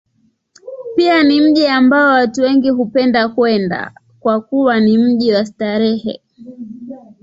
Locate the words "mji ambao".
1.41-2.07